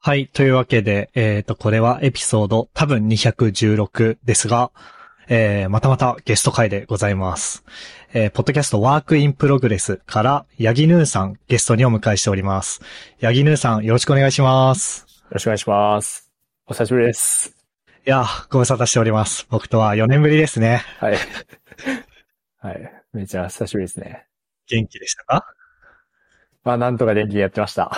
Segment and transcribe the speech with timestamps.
[0.00, 0.28] はい。
[0.28, 4.70] というわけで、えっ、と、これはエピソード多分216ですが、
[5.28, 7.64] えー、またまたゲスト回でございます。
[8.14, 12.80] えー、ポッドキャスト Work in Progress から、ヤギヌーさんゲストにお迎えしております。
[13.18, 15.06] ヤギヌーさんよろしくお願いします。
[15.24, 16.30] よろしくお願いします。
[16.66, 17.56] お久しぶりです。
[18.06, 19.46] いやー、ご無沙汰しております。
[19.50, 20.82] 僕とは4年ぶりですね。
[21.00, 21.16] はい。
[22.60, 22.92] はい。
[23.12, 24.26] めちゃ久しぶりですね。
[24.68, 25.57] 元気でしたか？
[26.64, 27.90] まあ、なんとか電気でやってました。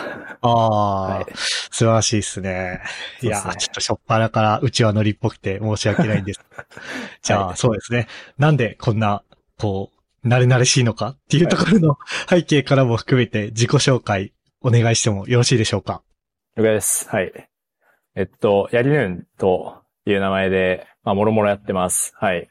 [0.43, 1.27] ああ、はい。
[1.35, 2.81] 素晴らしいですね。
[3.23, 6.41] いやねちょっとしょっぱなからうちはノリっぽくて申し訳ないんです。
[7.23, 8.07] じゃあ、はいそうですね。
[8.39, 9.23] なんでこんな、
[9.59, 9.91] こ
[10.25, 11.99] う、慣れ慣れしいのかっていうところの
[12.29, 16.03] 背景からも含めて自己紹介お願いしてもよろしいでしょうか？
[16.57, 17.09] 了解です。
[17.09, 17.33] はい。
[18.15, 22.13] えっと、やりぬんという名前で、まあ、もろもろやってます。
[22.17, 22.49] はい。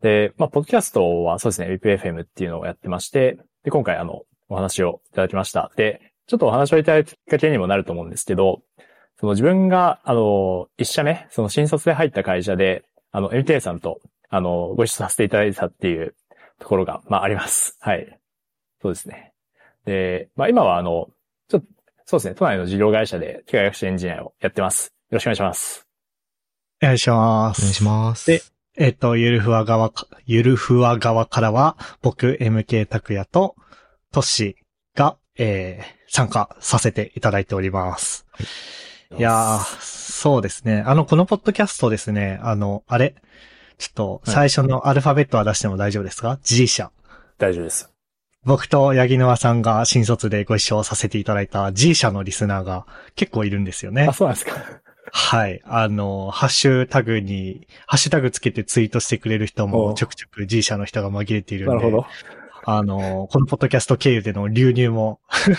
[0.00, 5.72] で、まあ、ポッドキャストはそうですね、WIPFM っていうのをやってまして、で、今回あの、お話をいただきました。
[5.76, 8.62] で、ちょっとお話をいただいたきっかけにもなると思うんですけど、
[9.18, 16.14] その自分が、あの、一社目、その新卒で入った会社で、あの、MTA さんと、あの、ご一緒させていただいたっていう
[16.58, 17.76] ところが、まあ、あります。
[17.80, 18.18] はい。
[18.80, 19.32] そうですね。
[19.84, 21.08] で、まあ、今はあの、
[21.48, 21.66] ちょっと、
[22.04, 24.94] そうですね、都内の事業会社で機械学習エンジニアをやってます。
[25.10, 25.86] よろしくお願いします。
[26.82, 27.60] お願いします。
[27.60, 28.26] お願いします。
[28.26, 28.42] で
[28.74, 33.54] えっ、と、ゆるふわ側か、ゆるふわ側からは、僕、MK 拓也と、
[34.12, 38.26] トッシーが、えー、参加させていただいております。
[39.18, 40.82] いやー、そうですね。
[40.86, 43.14] あの、このポッドキャストですね、あの、あれ、
[43.78, 46.92] ちょっと、最初のアルファベットは出しても大丈夫ですか ?G 社。
[47.38, 47.90] 大丈夫です。
[48.44, 54.12] 僕とヤギノワさんが新卒でご一緒させていただいた G 社のリスナーが結構いるんですよねあ、。
[54.12, 54.82] そうなんですか。
[55.12, 55.60] はい。
[55.64, 62.06] あの、ハッシュタグに、ハッシュタグつけてツイートしてくれる人もちょくちょく G 社の人が紛れているんで、なるほど。
[62.64, 65.52] あの、このポッドキャスト経由での流入もはい。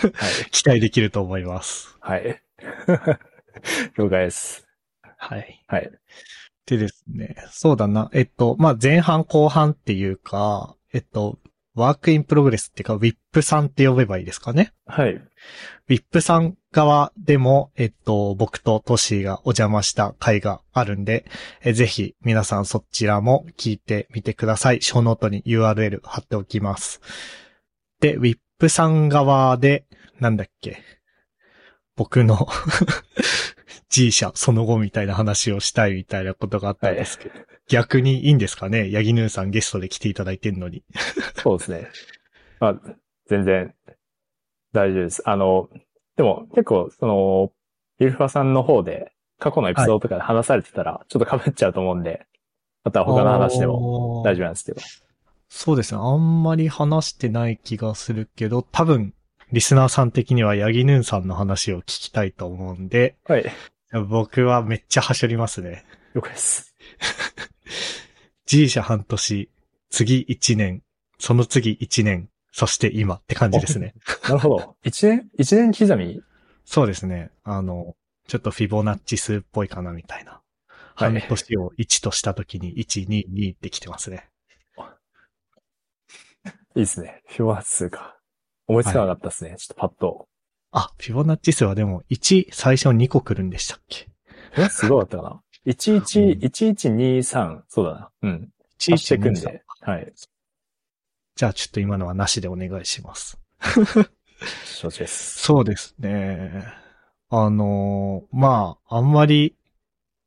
[0.51, 1.97] 期待できると思います。
[1.99, 2.41] はい。
[3.97, 4.67] 了解です。
[5.17, 5.63] はい。
[5.67, 5.91] はい。
[6.65, 8.09] でですね、そうだな。
[8.13, 11.39] えっと、まあ、前半後半っていうか、えっと、
[11.75, 14.71] Work in Progress っていうか、WIP さんって呼べばいいですかね？
[14.85, 15.21] はい。
[15.89, 21.23] WIP さん側でも、えっと、僕とトシーがお邪魔した回があるんで、
[21.63, 24.81] えぜひ皆さんそちらも聞いてみてください。
[24.81, 26.99] ショーノートに URL 貼っておきます。
[28.01, 29.85] で、WIP さん側で、
[30.19, 30.83] なんだっけ、
[31.95, 32.47] 僕の
[33.89, 37.35] G 社その後みたいな話をしたいみたいなことがあったんですけど、
[37.69, 38.89] 逆にいいんですかね？
[38.89, 40.83] ヤギヌーさんゲストで来ていただいてんのに。
[41.35, 41.87] そうですね。
[42.59, 42.81] まあ、
[43.27, 43.73] 全然
[44.73, 45.21] 大丈夫です。
[45.29, 45.69] あの、
[46.15, 47.51] でも結構、その、
[47.99, 52.25] ゆるふわさんの方で過去のエピソードとかで話されてたら、ちょっと被っちゃうと思うんで、
[52.83, 54.81] また他の話でもも大丈夫なんですけど。
[55.49, 56.01] そうですね。
[56.01, 59.13] あんまり話してない気がするけど、多分、
[59.51, 63.45] リスナーさん的にはヤギヌーンさんの話を聞きたいと思うんで、はい。
[64.09, 65.85] 僕はめっちゃ走りますね。
[66.15, 66.75] 了解です。
[68.47, 69.49] G 社半年、
[69.89, 70.81] 次1年、
[71.19, 73.95] その次1年、そして今って感じですね。
[74.29, 74.77] なるほど。
[74.83, 76.21] 一年、一年刻み？
[76.65, 77.31] そうですね。
[77.43, 77.97] あの、
[78.27, 80.31] ちょっとフィボナッチ数っぽいかなみたいな。
[80.31, 80.41] はい
[80.95, 84.29] 半年を1とした時に1、2、2ってきてますね。
[86.75, 87.23] いいですね。
[87.25, 88.19] フィボナッチ数か。
[88.67, 89.55] 思いつかなかったですね。
[89.57, 90.29] ちょっとパッと。
[90.71, 94.07] あ、フィボナッチ数はでも1最初2個来るんでしたっけ？
[94.55, 94.69] え？
[94.69, 95.41] すごかったかな。
[95.65, 97.63] 11、1123。
[97.67, 98.11] そうだな。
[98.21, 98.51] うん。
[98.79, 99.63] 足していくん1123で。
[99.81, 100.13] はい。
[101.35, 103.39] じゃあちょっと今のはなしでお願いします。
[104.65, 105.39] 承知です。
[105.39, 106.63] そうですね。
[107.29, 109.55] あのーまあ、あんまり、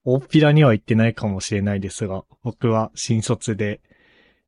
[0.04, 3.80] 大っぴらには言ってないかもしれないですが、僕は新卒で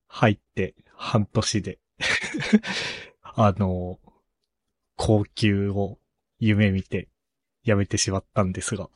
[0.09, 1.79] 入って半年で、
[3.23, 4.09] あのー
[5.01, 5.99] 高級を
[6.41, 7.09] 夢見て
[7.65, 8.89] 辞めてしまったんですが、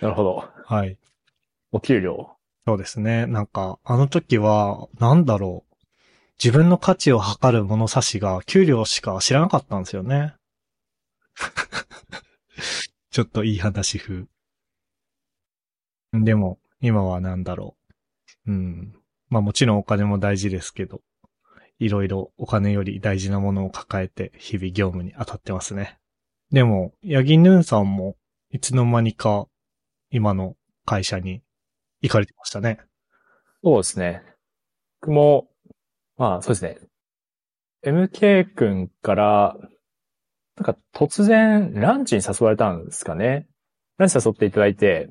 [0.00, 0.44] なるほど。
[0.66, 0.98] はい。
[1.70, 2.36] お給料。
[2.66, 3.26] そうですね。
[3.26, 5.70] なんか、あの時は、なんだろう。
[6.42, 10.34] 自分の価値を測る物差しが給料しか知らなかったんですよね。
[13.10, 14.24] ちょっといい話風。
[16.12, 17.76] でも、今はなんだろ
[18.46, 18.52] う。
[18.52, 18.94] うん。
[19.28, 21.02] まあもちろんお金も大事ですけど、
[21.78, 25.98] いろいろお金より大事なものを抱えて日々業務に当たってますね。
[26.50, 28.16] でも、ヤギヌーンさんも
[28.50, 29.46] いつの間にか
[30.10, 31.42] 今の会社に
[32.02, 32.80] 行かれてましたね。
[33.62, 34.22] そうですね。
[35.00, 35.48] 僕も、
[36.16, 36.78] まあそうですね。
[37.84, 39.56] MK 君から、
[40.56, 43.46] なんか突然ランチに誘われたんですかね。
[43.98, 45.08] ランチ誘っていただいて、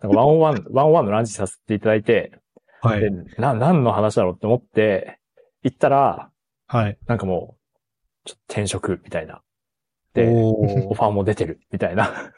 [0.00, 2.32] なんかワンオンワン、ワンオンワンのランチさせていただいて、
[2.80, 5.18] はで、な、何の話だろうって思って、
[5.62, 6.30] 行ったら、
[6.66, 6.98] はい。
[7.06, 7.56] なんかも
[8.24, 9.42] う、ちょっと転職みたいな
[10.14, 12.32] で、おオファーも出てる、みたいな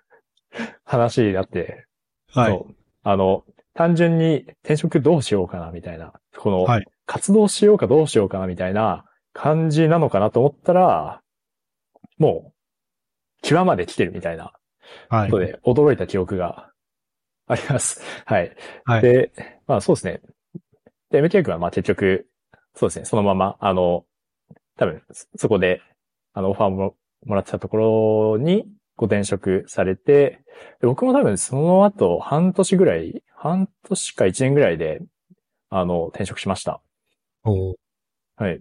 [0.84, 1.86] 話になって、
[2.28, 2.64] はい。
[3.02, 3.44] あの、
[3.74, 6.12] 単純に転職どうしようかな、みたいな。
[6.36, 11.22] この、はい活動しようかどうしようかな、みたいな感じなのかなと思ったら、
[12.18, 12.52] も
[13.42, 14.52] う、際まで来てるみたいな
[15.08, 15.44] はいこと。
[15.44, 16.70] で驚いた記憶が
[17.48, 18.00] あります。
[18.26, 18.54] はい。
[18.84, 19.02] はい。
[19.02, 19.32] で、
[19.66, 20.20] まあそうですね。
[21.10, 22.28] で、MK 君はまあ結局、
[22.76, 24.04] そうですね、そのまま、あの、
[24.76, 25.82] 多分、そそこで、
[26.32, 26.94] あの、オファーも
[27.26, 28.66] もらってたところに
[29.00, 30.44] ご転職されて、
[30.82, 35.00] で僕も多分その後半年ぐらい、半年か一年ぐらいで、
[35.70, 36.82] あの、転職しました。
[37.44, 37.74] おー
[38.36, 38.60] はい。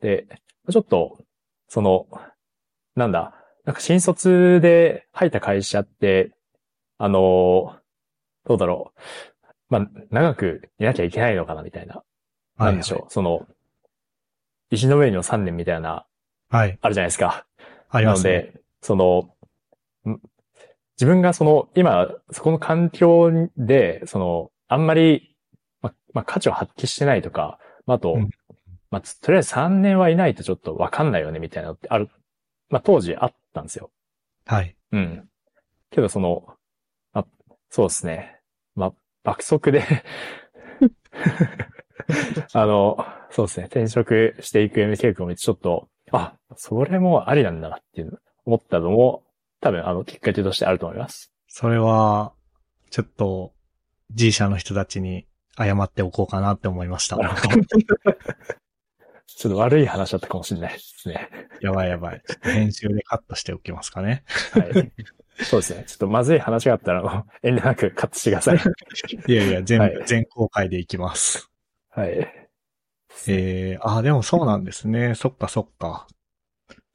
[0.00, 0.28] で、
[0.70, 1.18] ちょっと、
[1.66, 2.06] その、
[2.94, 3.34] なんだ、
[3.64, 6.30] なんか新卒で入った会社って、
[6.98, 7.76] あの、
[8.44, 9.00] どうだろう。
[9.68, 12.04] まあ、長くいなきゃいけないのかな、みたいな。
[12.56, 13.12] なんでしょう。
[13.12, 13.44] その、
[14.70, 16.06] 石の上にの3年みたいな、
[16.50, 16.78] はい。
[16.80, 17.46] あるじゃないですか。
[17.90, 18.32] ありますね。
[18.32, 19.35] なので、その、ん
[20.96, 25.36] 自分がその、今、そこの環境で、その、あんまり、
[25.82, 28.30] ま、まあ、価値を発揮してないとか、まあ、あと、うん
[28.90, 32.08] まあ、つとりあえず3年はいないとちょっとわかんないよね、みたいなのってある、
[32.70, 33.90] まあ、当時あったんですよ。
[34.46, 34.76] はい。
[34.92, 35.28] うん。
[35.90, 36.46] けど、その、
[37.12, 37.26] まあ、
[37.68, 38.40] そうですね。
[38.74, 38.92] まあ、
[39.24, 39.84] 爆速で
[42.52, 43.66] あの、そうですね。
[43.66, 49.24] 転職していく MK 君を見てちょっと、あ、それもありなんだなっていう思ったのも、
[49.60, 51.32] 多分、あの、きっかけとしてあると思います。
[51.48, 52.32] それは、
[52.90, 53.52] ちょっと、
[54.12, 55.26] G 社の人たちに
[55.58, 57.16] 謝っておこうかなって思いました。
[59.26, 61.28] ちょっと悪い話だったかもしれないですね。
[61.60, 62.22] やばいやばい。
[62.42, 64.24] 編集でカットしておきますかね。
[64.52, 64.92] はい。
[65.44, 65.84] そうですね。
[65.86, 68.58] ちょっとまずい話があったら、遠慮なくカットしてください。
[69.28, 71.50] いやいや、全部、はい全公開でいきます。
[71.90, 72.46] はい。
[73.28, 75.14] えー、あ、でもそうなんですね。
[75.14, 76.06] そっかそっか。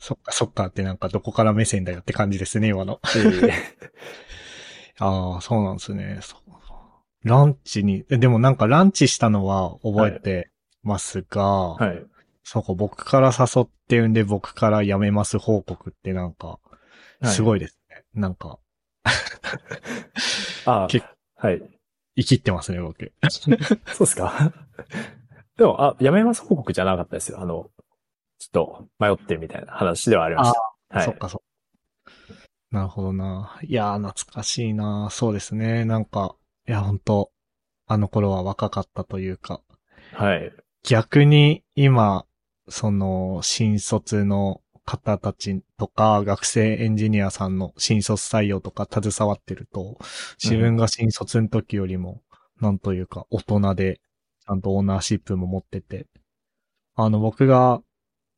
[0.01, 2.99] そっかそっかってなんかどこから目線だよって感じですね、今の。
[4.97, 6.19] ああ、そうなんですね。
[7.23, 10.49] ランチに、えでもなんかランチしたのは覚えて
[10.81, 11.43] ますが、
[11.75, 12.03] はい。
[12.43, 16.57] そうか、僕から誘ってんで僕から辞めます報告ってなんか、
[17.23, 17.45] すい。
[17.45, 18.03] ごいですね。
[18.15, 18.57] なんか、
[20.65, 21.05] あ 結
[21.35, 21.61] はい。
[22.15, 23.13] 生きってますね、僕。
[23.29, 23.55] そう
[23.99, 24.51] ですか
[25.57, 27.39] でも、あ、やめます報告じゃなかったですよ。
[27.39, 27.69] あの、
[28.41, 30.97] ちょっと迷ってるみたいな話ではありました。
[30.97, 31.05] はい。
[31.05, 31.45] そっかそっか。
[32.71, 33.59] なるほどな。
[33.61, 35.09] いやー、懐かしいな。
[35.11, 35.85] そうですね。
[35.85, 36.35] なんか、
[36.67, 37.31] いや、本当
[37.85, 39.61] あの頃は若かったというか、
[40.13, 40.51] はい。
[40.83, 42.25] 逆に今、
[42.67, 49.99] その、新卒の方たちとか、学生エンジニアさんの新卒採用とか携わってると、
[50.43, 52.23] 自分が新卒の時よりも、
[52.59, 54.01] なんというか、大人で、
[54.43, 56.07] ちゃんとオーナーシップも持ってて、
[56.95, 57.81] あの、僕が、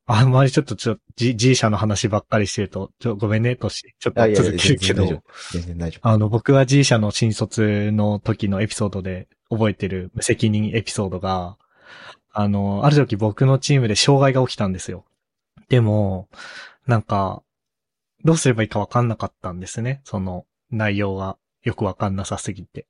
[0.05, 6.09] あんまりちょっとちょ、G, G 社の話ばっかりしてると、ちょ、ごめんね、とし、ちょっと続けるけど全然大丈、全然大丈夫。
[6.09, 11.57] あの、僕は G 社の新卒の時のエピソードで覚えてる無責任エピソードが、
[12.33, 15.05] あの、ある時僕のチームで障害が起きたんですよ。
[15.69, 16.27] でも、
[16.85, 17.41] なんか、
[18.25, 20.01] どうすればいいかわかんなかったんですね。
[20.03, 22.87] その内容がよくわかんなさすぎて。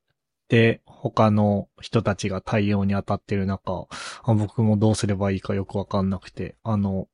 [0.54, 3.88] で、他の人たちが対応に当たってる中、
[4.24, 7.08] 僕もどうすればいいかよくわかんなくて、あの、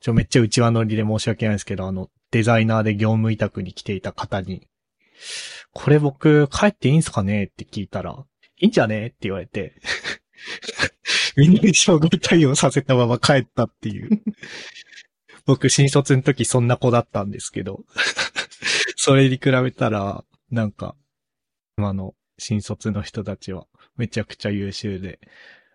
[0.00, 4.68] ちょ、めっちゃ内輪乗りで申し訳ないですけど、あの、デザイナーで業務委託に来ていた方に、
[5.72, 8.22] これ僕帰っていいんすかねって聞いたら、
[8.58, 9.80] いいんじゃねって言われて、
[11.38, 14.10] みんなに障害対応させたまま帰ったっていう。
[15.46, 17.86] 僕新卒の時そんな子だったんですけど、
[18.96, 20.94] それに比べたら、なんか、
[21.78, 23.66] 今の新卒の人たちは
[23.96, 25.18] めちゃくちゃ優秀で、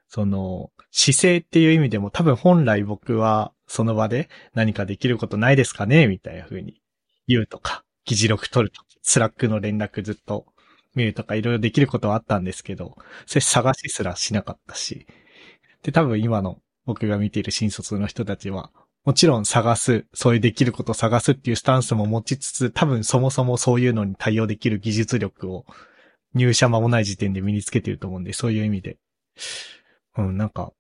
[0.08, 6.08] その、姿勢っていう意味でも多分本来僕はその場で何かできることないですかね？
[6.08, 6.82] みたいな風に
[7.28, 10.46] 言うとか、議事録取るとか、 Slack の連絡ずっと
[10.94, 15.08] 見るとかいろいろできることはあったんですけど、それ探しすらしなかったし。
[15.82, 18.70] で、多分今の僕が見ている新卒の人たちは、
[19.06, 25.66] もちろん探す、そういうできること探すっていうスタンスも持ちつつ、多分そもそもそういうのに対応できる技術力を
[26.34, 28.98] 入社間もない時点で身につけてると思うんで、そういう意味で。
[30.18, 30.72] うん、なんか、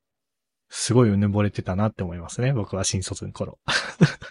[0.69, 2.53] すごいうぬぼれてたなって思いますね。
[2.53, 3.60] 僕は新卒の頃。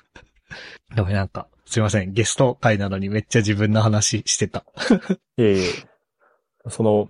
[0.94, 2.12] でもなんか、すいません。
[2.12, 4.66] ゲスト会なのにめっちゃ自分の話してた。
[5.38, 5.68] いえいえ。
[6.68, 7.08] その、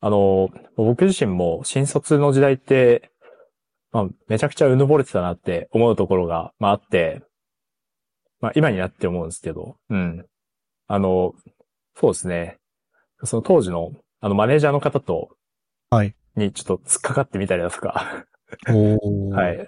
[0.00, 3.10] あの、僕自身も新卒の時代って、
[3.90, 7.22] まあ、めちゃくちゃうぬぼれてたなって思うところが、まああって、
[8.40, 10.26] まあ今になって思うんですけど、うん。
[10.86, 11.34] あの、
[11.98, 12.58] そうですね。
[13.24, 15.30] その当時の、あのマネージャーの方と、
[15.90, 16.14] はい。
[16.36, 18.26] にちょっと突っかかってみたりだとか、
[18.68, 19.58] おはい。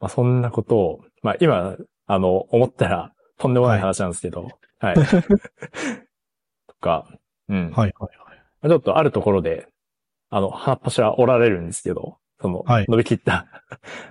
[0.00, 1.76] まあそんなことを、まあ今、
[2.06, 4.94] あの、思ったら、とんでもない話なんですけど、はい。
[4.94, 7.08] とか、
[7.48, 7.70] うん。
[7.70, 8.08] はいはいは
[8.66, 8.68] い。
[8.68, 9.68] ちょっとあるところで、
[10.28, 13.46] あの、鼻っ柱折られるんですけど、その、はい伸びきった。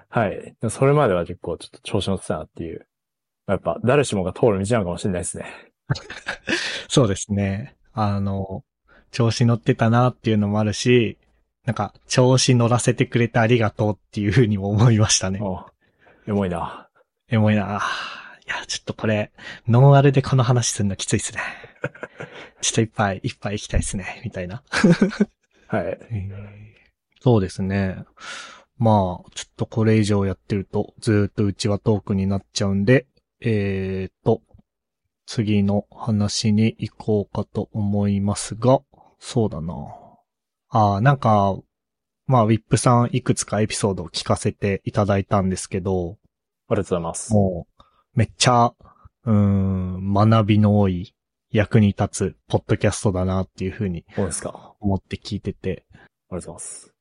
[0.10, 0.55] はい。
[0.69, 2.88] それまでは結構ちょっと調子乗ってたなっていう。
[3.48, 5.46] やっぱ、誰しもが通る道なのかもしれないですね。
[6.88, 7.75] そうですね。
[7.93, 8.63] あの、
[9.12, 11.18] 調子乗ってたなっていうのもあるし、
[11.66, 15.39] なんか、調子乗らせてくれてありがとうっていうふうにも思いましたね。
[15.42, 15.66] お
[16.28, 16.89] エモいな。
[17.30, 17.82] エモいな。
[18.46, 19.32] いや、ちょっとこれ、
[19.68, 21.42] ノンアルでこの話するのきついっすね。
[22.62, 24.63] ちょっと一杯、一杯行きたいっすね、みたいな。
[25.68, 26.00] はい。
[27.22, 28.04] そうですね。
[28.78, 33.06] まあ、ちょっとこれ以上やってると、ずーっとうちはトークになっちゃうんで、
[33.42, 34.42] えーと、
[35.25, 38.82] 次の話に行こうかと思いますが、
[39.20, 39.74] そうだな。
[40.70, 41.58] ああ、なんか、
[42.26, 46.18] まあ、ウィップさんいくつかエピソードを聞かせていただいたんですけど、
[46.68, 47.34] ありがとうございます。
[47.34, 47.84] もう、
[48.14, 48.74] めっちゃ、
[49.26, 51.16] うーん、学びの多い、
[51.52, 54.76] 役に立つ、ポッドキャストだなっていうふうにそうですか。
[54.80, 56.94] 思って聞いてて、ありがとうございます。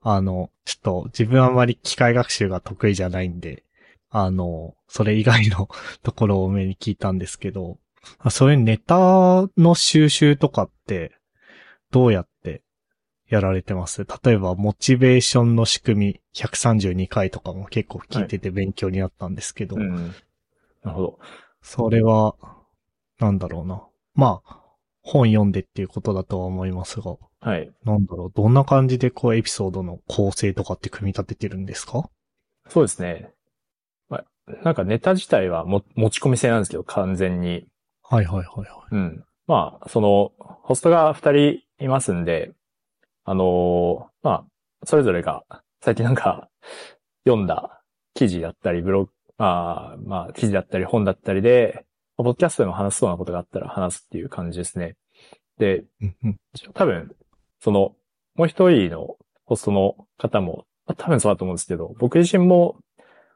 [0.00, 3.64] あの、ちょっと自分はあまり機械学習が得意じゃないんで、
[4.10, 5.68] あの、それ以外の
[6.04, 7.78] ところを多めに聞いたんですけど、
[8.18, 11.15] あそういうネタの収集とかって、
[11.96, 12.62] どうやって
[13.26, 14.06] やられてます？
[14.24, 20.06] 例えば、モチベーションの仕組み132回とかも結構聞いてて勉強になったんですけど、うん。
[20.06, 20.10] な
[20.84, 21.18] るほど。
[21.62, 22.36] それは、
[23.18, 23.82] なんだろうな。
[24.14, 24.62] まあ、
[25.00, 27.70] 本読んでっていうことだとは思いますが、はい。
[27.84, 32.10] なんだろう、どんな感じでこうエピソードの構成とかって組み立ててるんですか？
[32.68, 33.32] そうですね。
[34.08, 34.24] まあ、
[34.64, 37.66] なんかネタ自体はも持ち込み制なんですけど、完全に。
[38.02, 38.94] はいはいはいはい。
[38.94, 39.24] うん。
[39.46, 42.52] まあ、その、ホストが二人いますんで、
[43.24, 44.44] あのーまあ、
[44.84, 45.44] それぞれが、
[45.80, 46.48] 最近なんか、
[47.24, 47.82] 読んだ
[48.14, 51.84] 記事だったり、ブログ、まあ、まあ、記事だったり、本だったりで、
[52.16, 54.96] ポッドキャストでも話すそうなことがあったら話すっていう感じですね。
[55.58, 56.36] で、うんうん。
[56.72, 57.14] 多分、
[57.60, 57.94] その、
[58.34, 62.78] もう一人のホストの方も、まあ多分そうだと思うんですけど、僕自身も、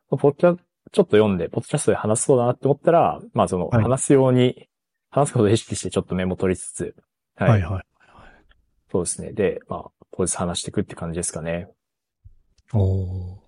[0.08, 4.68] ポッドキャちょっと読んで、ポッドキャストで話そうだなって思ったら、まあその、はい話すように、
[5.10, 6.94] 話すことを意識してちょっとメモ取りつつ、
[7.36, 7.50] はい。
[7.50, 7.84] はいはい。
[8.90, 9.32] そうですね。
[9.32, 11.68] で、まあ、当日話していくって感じですかね。
[12.72, 13.40] おー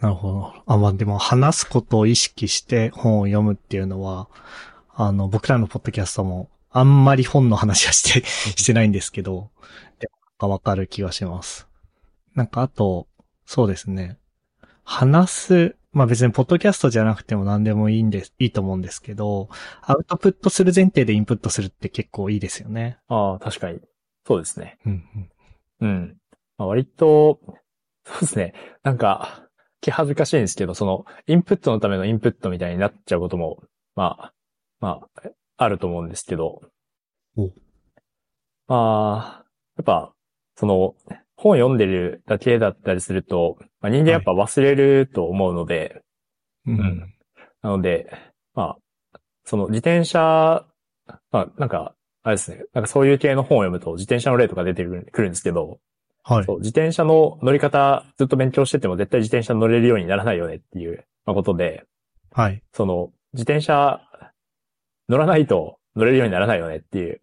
[0.00, 0.52] なるほど。
[0.66, 4.28] あ、まあでも話すことを意識して本を読むっていうのは、
[4.94, 9.50] あの、僕らのポッドキャストもあんまり本の話はして、 してないんですけど、
[9.98, 10.08] で
[10.40, 11.68] もわかる気がします。
[12.34, 13.06] なんかあと、
[13.46, 14.18] そうですね。
[14.84, 19.48] 話す、まあ別にポッドキャストじゃなくても何でもいいんです、いいと思うんですけど、
[19.82, 22.98] アウトプットする前提でインプットするって結構いいですよね。
[23.08, 23.80] ああ、確かに。
[24.26, 24.78] そうですね。
[24.84, 25.04] うん
[25.80, 25.88] うん。
[25.88, 26.16] うん。
[26.58, 27.40] まあ、割と、
[28.04, 28.54] そうですね。
[28.82, 29.48] なんか、
[29.80, 33.62] 気恥ずかしいんですけど、その、インプットのためのインプットみたいになっちゃうことも、
[33.94, 34.32] まあ、
[34.80, 36.62] まあ、あると思うんですけど。
[37.36, 37.50] お
[38.66, 39.44] まあ、
[39.76, 40.12] やっぱ、
[40.56, 40.94] その、
[41.44, 46.02] 本読んでるだけだったりすると、まあ、人間やっぱ忘れると思うので、
[46.66, 47.10] うんうん
[47.62, 48.10] なので、
[48.54, 50.66] まあ、その自転車、
[51.30, 55.78] まあ、なんか、あれですね、なんかそういう系の本を読むと自転車の例とか出てくるんですけど、
[56.22, 56.44] はい。
[56.44, 61.84] そう自転車の乗り方ずっと勉強してても絶対自転車乗れるようにならないよねっていうまあことで、
[62.32, 62.62] はい。
[62.72, 64.00] その自転車
[65.08, 67.20] 乗らないと乗れるようにならないよねっていう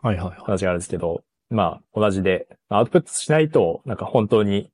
[0.00, 0.38] はいはいはい。
[0.44, 4.70] 話があるんですけど、まあ同じで、まあアウトプットしないとなんか本当に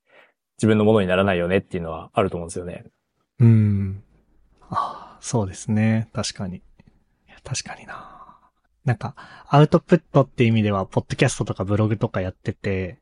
[0.59, 2.85] 自分のものにならないよねっていうのはあると思うんですよね。
[3.41, 4.03] うん。
[4.71, 6.09] あそうですね。
[6.13, 6.59] 確かに。
[6.59, 6.61] い
[7.29, 8.15] や確かにな。
[8.85, 9.15] なんか、
[9.49, 12.99] アウトプットって意味では、ポッドキャストとかブログとかやってて、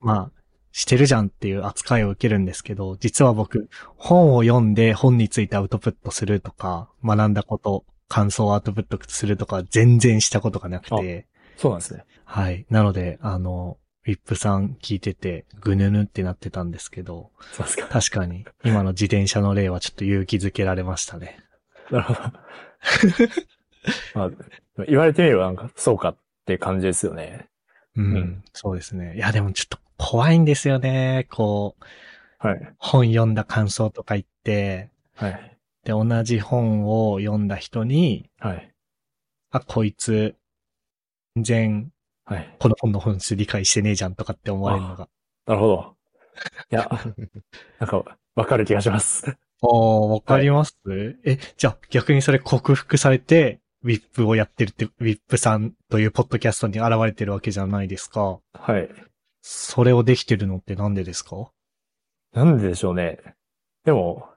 [0.00, 12.04] まあ、してるじゃんっていう扱いを受けるんですけど、実は僕、本を読んで本についてアウトプットするとか、学んだこと、感想をアウトプットするとか、全然したことがなくて、そうなんですね。
[12.26, 12.66] はい。
[12.68, 17.86] なので、あの、ウィップさん聞いてて、ぐぬぬってなってたんですけど、そうですか。
[17.86, 21.38] 確かに、今の自転車の例はちょっと勇気づけられましたね。
[21.90, 22.20] なるほど。
[24.14, 27.48] まあ、言われてみればなんかそうかって感じですよね。
[27.96, 29.16] うん、うんそうですね。
[29.16, 31.26] いや、でもちょっと怖いんですよね。
[31.30, 32.74] こう、はい。
[32.78, 35.58] 本読んだ感想とか言って、はい。
[35.84, 38.74] で、同じ本を読んだ人に、はい。
[39.50, 40.34] あ、こいつ、
[41.36, 41.92] 全然、
[42.26, 42.56] はい。
[42.58, 45.08] この本の本質理解してねえじゃんとかって思われるのが。
[45.46, 45.96] なるほど。
[46.70, 46.90] いや、
[47.80, 49.36] なんか、わかる気がします。
[49.62, 50.78] おー、わかります、
[51.24, 58.40] え、じゃあ逆にそれ克服されて、ウィップをやってるって、ウィップさんというポッドキャストに現れてるわけじゃないですか。
[58.52, 58.88] はい。
[59.40, 61.50] それをできてるのってなんでですか？
[62.32, 63.18] なんででしょうね。
[63.84, 64.28] でも、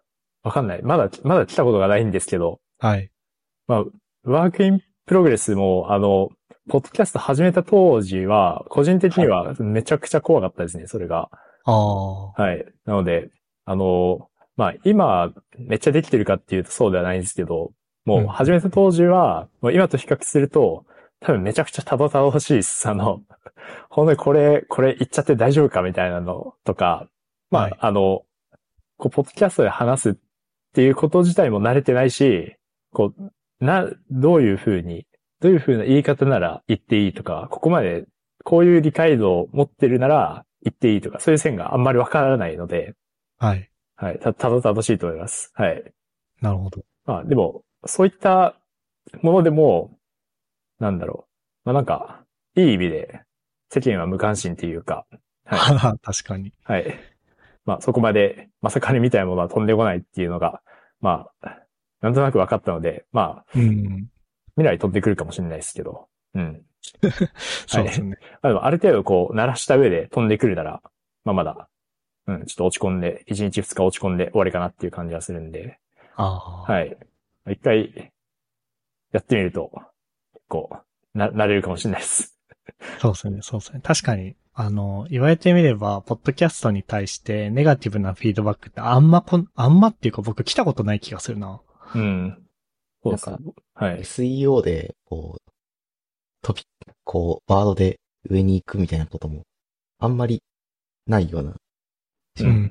[0.43, 0.83] わかんない。
[0.83, 3.09] まだ、まだ来たことがないんですけど、はい。
[3.67, 3.85] まあ、
[4.23, 6.29] Work in Progress も、あの、
[6.69, 11.29] ポッドキャスト始めた当時は、個人的にはめちゃくちゃ怖かったですね、それが。
[11.65, 12.31] ああ。
[12.31, 12.65] はい。
[12.85, 13.31] なので、
[13.65, 17.71] あの、まあ、今、めっちゃできてるかっていうとそうではないんですけど、
[18.05, 20.85] もう始めた当時は、もう今と比較すると、
[21.19, 22.87] 多分めちゃくちゃたどたどしいです。
[22.87, 23.21] あの、
[23.89, 27.07] ほんとにこれ、これ言っちゃって大丈夫かみたいなのとか、
[27.51, 28.23] まあ、はいあの、
[28.97, 30.15] こう、ポッドキャストで話すっ
[30.73, 32.55] ていうこと自体も慣れてないし、
[32.93, 35.05] こう、な、どういうふうに、
[35.41, 38.05] どういうふうな言い方なら言っていいとか、ここまで
[38.43, 42.95] こういう理解度を持ってるなら言っていいとか、そういう線があんまりわからないので、
[43.37, 43.69] はい。
[43.95, 45.51] はい、た、たどたどしいと思います。
[45.55, 45.83] はい。
[46.41, 46.81] なるほど。
[47.05, 48.55] まあ、でも、そういった
[49.21, 49.97] ものでも、
[50.79, 51.29] なんだろう。
[51.65, 52.23] まあなんか、
[52.55, 53.21] いい意味で、
[53.69, 55.05] 世間は無関心っていうか、
[55.45, 55.99] はい。
[56.03, 56.53] 確かに。
[56.63, 56.99] はい。
[57.65, 60.61] まあそこまで、まさかにみたいなものは飛んでこないっていうのが、
[61.01, 61.57] まあ、
[62.01, 64.07] なんとなく分かったので、まあ、うん。
[64.59, 66.61] 未来飛んでくるかもしれないですけど、うん。
[67.67, 68.17] そうですね。
[68.41, 70.81] まあでもある程度こう、鳴らした上で飛んでくるなら、
[71.23, 71.69] まあまだ、
[72.27, 75.79] うん、ちょっと落ち込んで、1日2日落ち込んで終わりかなっていう感じがするんで、
[76.15, 76.71] ああ。
[76.71, 76.97] はい。
[77.49, 78.11] 一回、
[79.11, 79.71] やってみると、
[80.33, 80.69] 結構、
[81.13, 82.37] な、なれるかもしれないです。
[82.99, 83.81] そうですね、そうですね。
[83.81, 91.61] 確かに、あの、言われてみれば、ポッドキャストに対してネガティブなフィードバックってあんまこん、あんまっていうか僕来たことない気がするな。
[91.95, 92.43] うん。
[93.03, 93.37] そうですね
[93.75, 93.91] なん。
[93.91, 93.99] はい。
[94.01, 95.51] SEO で、こう、
[96.41, 96.63] トピ
[97.03, 99.43] こう、ワードで上に行くみたいなことも、
[99.99, 100.41] あんまり
[101.07, 101.55] ないような。
[102.41, 102.69] うん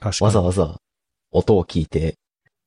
[0.00, 0.24] かに。
[0.26, 0.80] わざわざ
[1.30, 2.16] 音を聞いて、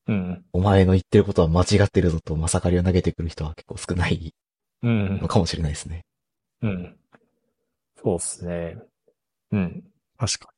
[0.08, 0.46] うん。
[0.54, 4.34] お前の言ってることは間違ってるぞとまさかりを投げてくる人は結構少ない
[4.84, 5.28] うんの。
[5.28, 6.06] かもしれないですね。
[6.62, 6.96] うん。
[8.02, 8.78] そうですね。
[9.52, 9.84] うん。
[10.18, 10.56] 確かに。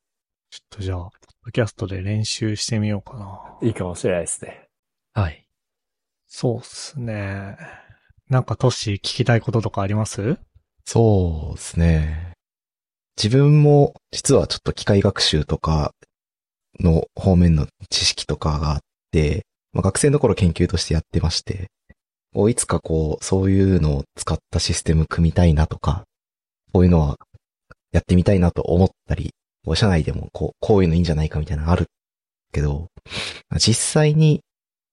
[0.50, 1.12] ちょっとじゃあ、ポッ
[1.45, 3.67] ドキャストで練習してみようかな。
[3.67, 4.67] いいかもしれないですね。
[5.13, 5.47] はい。
[6.27, 7.57] そうっすね。
[8.29, 10.38] なんかトッシー聞きたいこととかあります？
[10.85, 12.33] そうですね。
[13.22, 15.94] 自分も実はちょっと機械学習とか
[16.79, 18.79] の方面の知識とかがあっ
[19.11, 21.68] て、まあ、学生の頃研究としてやってまして、
[22.50, 26.03] いつかこう、そういうのを使ったシステム組みたいなとか、
[26.72, 27.16] こういうのは
[27.92, 29.31] やってみたいなと思ったり、
[29.66, 31.87] こう社内でもこう、こういうのいいんじゃないかみたいなのある
[32.53, 32.87] けど、
[33.57, 34.42] 実際に、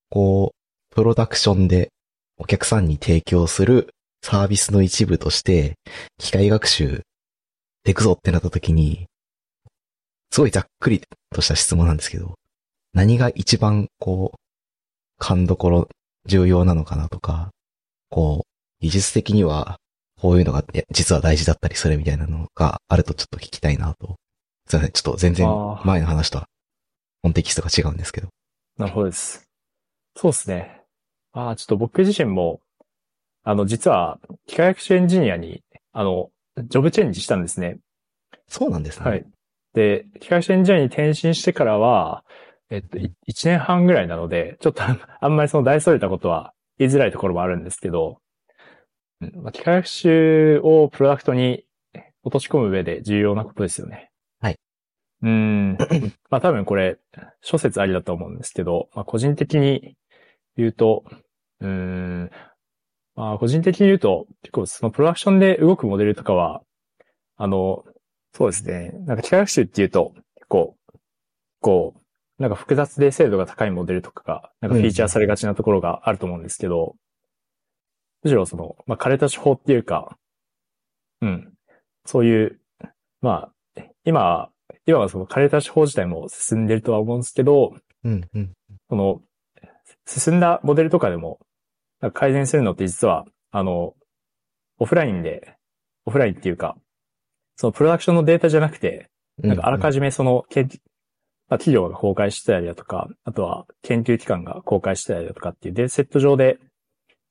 [0.08, 0.56] こう、
[0.94, 1.90] プロダクションで
[2.38, 3.90] お客さんに提供する
[4.22, 5.74] サービスの一部として、
[6.18, 7.02] 機械学習
[7.82, 9.06] でくぞってなった時に、
[10.30, 11.02] すごいざっくり
[11.34, 12.34] とした質問なんですけど、
[12.92, 14.38] 何が一番こう、
[15.18, 15.88] 勘どころ
[16.26, 17.50] 重要なのかなとか、
[18.08, 19.78] こう、技術的には、
[20.20, 24.14] こういうのが実は大事だったりするみたいなのがあるとちょっと聞きたいなと。
[24.68, 25.48] すいません、ちょっと全然
[25.84, 26.46] 前の話とは、
[27.22, 28.28] コンテキストが違うんですけど。
[28.78, 29.42] なるほどです。
[30.16, 30.83] そうですね。
[31.34, 32.60] ああ、ちょっと僕自身も、
[33.42, 37.78] あの、実は、機械学習エンジニアに、あの、ジョブチェンジしたんですね。
[38.46, 39.10] そうなんですね。
[39.10, 39.26] はい。
[39.74, 42.24] で、機械学習エンジニアに転身してからは、
[42.70, 48.20] えっと、い一年半ぐらいなので、ちょっとあんまりその大それたことは言いづらいところもあるんですけど、
[49.20, 51.64] うんまあ、機械学習をプロダクトに
[52.22, 54.10] 落とし込む上で重要なことですよね。
[54.40, 54.58] はい。
[55.22, 55.76] うん。
[56.30, 56.98] まあ多分これ、
[57.42, 59.96] 諸説ありだと思うんですけど、まあ個人的に
[60.56, 61.04] 言うと、
[61.64, 62.30] うーん、
[63.16, 66.62] まあ個人的に言うと、結構そのプロダクションで動くモデルとかは、
[67.36, 67.84] あの、
[68.32, 68.92] そうですね。
[69.06, 70.76] なんか機械学習っていうと、結構、
[71.60, 76.96] こう、なんか複雑で精度が高いモデルとかが、なんかフィーチャーされがちなところがあると思うんですけど、
[78.22, 80.16] むしろその、まあ、枯れた手法っていうか、
[81.22, 81.52] うん。
[82.04, 82.60] そういう、
[83.20, 84.50] まあ、今、
[84.86, 88.52] 今はその枯れた手法自体も進んでるとは思うんですけど、うん、うん。
[88.90, 89.22] その、
[90.06, 91.38] 進んだモデルとかでも、
[92.12, 93.94] 改善するのって実は、あの、
[94.78, 95.56] オフラインで、
[96.06, 96.76] オフラインっていうか、
[97.56, 100.68] そのプロダクションのデータじゃなくて、なんかあらかじめその、研
[101.48, 106.58] まあ、企業が公開してたりだとか、あとは研究機関が公開してたりだとかっていうデータセット上で、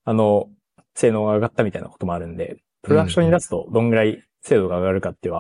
[0.06, 0.50] あの、
[0.96, 5.34] 性能が上がったみたいなこともあるんで、プロダクションに出すとどんぐらい精度が上がるかっていう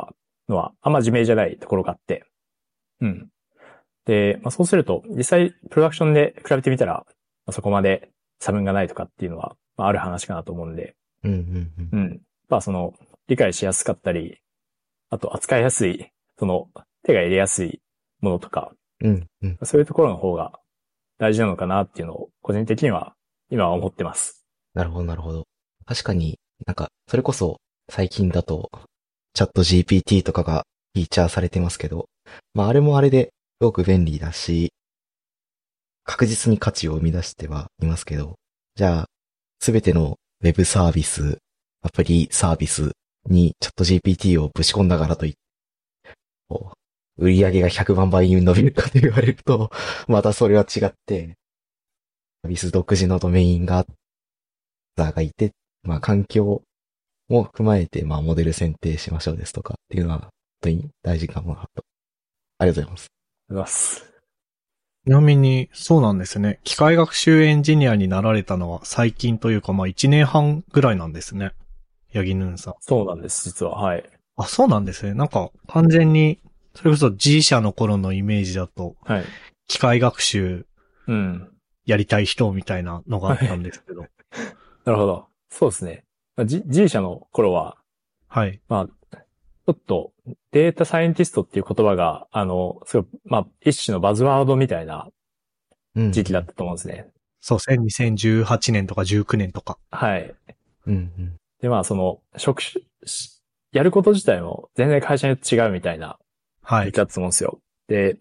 [0.49, 2.25] のは、あんま自明じゃないところがあって、
[3.01, 3.29] うん。
[4.05, 7.05] で、まあ、そうすると、実際プロダクションで比べてみたら、ま
[7.47, 11.99] あ、そこまで差分がないとかっていうのは、まあ、ある話かなと思うんで、うん、うん、うん。
[11.99, 12.21] うん。
[12.49, 12.93] まあその、
[13.27, 14.39] 理解しやすかったり、
[15.09, 16.67] あと扱いやすい、その、
[17.03, 17.81] 手が入れやすい
[18.21, 19.57] ものとか、うん、うん。
[19.63, 20.59] そういうところの方が
[21.17, 23.15] 大事なのかなっていうのを、個人的には、
[23.49, 24.45] 今は思ってます。
[24.73, 25.45] なるほど、なるほど。
[25.85, 27.57] 確かになんか、それこそ
[27.89, 28.71] 最近だと、
[29.33, 32.07] チャット GPT とかがフィーチャーされてますけど、
[32.53, 34.71] まああれもあれですごく便利だし、
[36.03, 38.35] 確実に価値を生み出してはいますけど、
[38.75, 39.05] じゃあ、
[39.59, 41.37] すべてのウェブサービス、
[41.81, 42.91] アプリサービス
[43.29, 45.39] にチャット GPT をぶち込んだからといって、
[47.17, 49.71] 売り上げが100万倍に伸びるかと言われると、
[50.07, 51.37] またそれは違って、
[52.41, 53.85] サービス独自のドメインが、
[54.97, 55.51] ザーがいて、
[55.83, 56.63] まあ環境
[57.29, 60.29] も踏まえて、まあモデル選定しましょうですとかっていうのは、本
[60.61, 61.83] 当に大事かもなと。
[62.57, 63.07] ありがとうございます。
[63.49, 64.12] ありがとうございます。
[65.05, 66.59] ちなみに、そうなんですね。
[66.63, 71.51] 機械学習エンジニアになられたのは最近というか、まあ1年半ぐらいなんですね。
[72.13, 72.73] ヤギヌーンさん。
[72.79, 73.81] そうなんです、実は。
[73.81, 74.03] はい。
[74.37, 75.13] あ、そうなんですね。
[75.13, 76.39] なんか、完全に、
[76.73, 79.25] それこそ G 社の頃のイメージだと、はい。
[79.67, 80.65] 機械学習
[81.07, 81.49] うん。
[81.85, 84.05] やりたい人みたいなのがあったんですけど。
[84.85, 85.27] なるほど。
[85.49, 86.05] そうですね。
[86.37, 87.77] まあ G, G 社の頃は、
[88.29, 88.61] はい。
[88.69, 88.89] まあ、
[89.65, 90.11] ちょっと
[90.51, 95.09] データサイエンティストっていう言葉が、あの、すごい、まあ、一種のバズワードみたいな
[95.95, 96.11] うん。
[96.11, 97.07] 時期だったと思うんですね。
[97.39, 97.77] そうですね。
[98.15, 99.77] 2018年とか19年とか。
[99.91, 100.33] はい。
[100.87, 101.35] うんうん。
[101.61, 106.19] で、まあ、その、職種、しやること自体も全然会社によって違うみたいな
[106.61, 106.97] はい時期。
[106.97, 107.59] だったと思うんですよ。
[107.87, 108.17] で、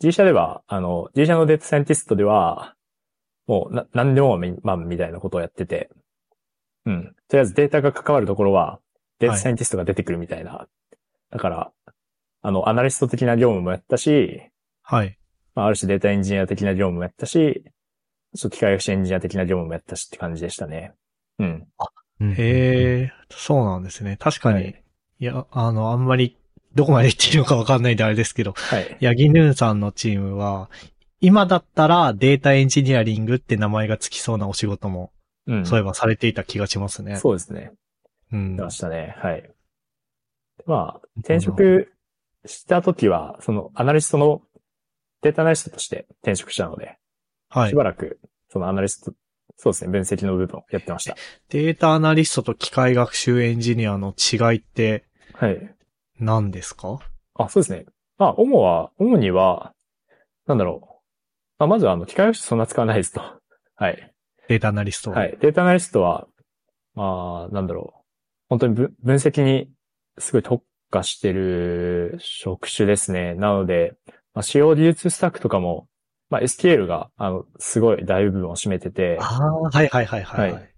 [0.00, 2.74] G 社では、あの、G 社のデータサイエンティストでは、
[3.46, 5.90] もう、な、何でもみ、まあ、みたいなことをやってて、
[6.84, 7.14] うん。
[7.28, 8.78] とりあえずデータが関わるところは、
[9.18, 10.68] データサイエンティストが出てくるみたいな。
[11.30, 11.72] だから、
[12.42, 14.42] あの、アナリスト的な業務もやったし、
[14.82, 15.18] はい。
[15.54, 17.64] まあ、ある種データエンジニア的な業務もやったし、
[18.36, 20.94] ちょっと機械学習エンジニア的な業務もやったしって感じでしたね。
[21.38, 21.66] うん。
[22.20, 24.16] うんへえ、そうなんですね。
[24.18, 24.82] 確かに、はい
[25.18, 26.38] い、や、あの、あんまり、
[26.74, 28.96] どこまで言っていいのかわかんないんであれですけど、はい。
[29.00, 30.70] ヤギヌーンさんのチームは、
[31.20, 35.10] 今だったらデータエンジニアリングって名前がつきそうなお仕事も、
[35.46, 35.66] うん。
[35.66, 37.16] そういえばされていた気がしますね。
[37.16, 37.72] そうですね。
[38.32, 38.62] うん出。
[38.62, 39.14] ましたね。
[39.18, 39.50] はい。
[40.66, 41.92] まあ、転職
[42.44, 44.42] した時は、そのアナリストの、
[45.22, 46.98] データアナリストとして転職したので、
[47.48, 47.74] はいし。
[47.74, 49.12] ばらく、そのアナリスト、
[49.56, 51.16] そうですね、分析の部分をやってました。
[51.48, 55.74] データアナリストと機械学習エンジニアの違いってはい。
[56.18, 56.98] 何ですか？
[57.34, 57.86] あ、そうですね。
[58.18, 59.74] まあ、主は、主には、
[60.46, 60.96] なんだろう。
[61.58, 63.20] まあ、まずは、あの、機械学習そんな使わないですと。
[63.76, 64.14] はい。
[64.48, 65.10] データアナリスト。
[65.10, 65.36] はい。
[65.40, 66.26] データアナリストは、
[66.94, 67.95] まあ、なんだろう。
[68.48, 69.70] 本当に分分析に
[70.18, 73.34] すごい特化してる職種ですね。
[73.34, 73.94] なので、
[74.34, 75.88] まあ、使用技術スタックとかも、
[76.28, 80.52] まあ、SQL が、あの、すごい大部分を占めてて、ああ、はいはいはいはい。
[80.52, 80.76] はい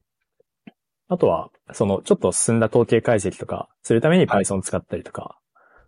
[1.11, 5.39] あとは、その、ちょっと進んだ統計解析とか、するためにはい Python 使ったりとか、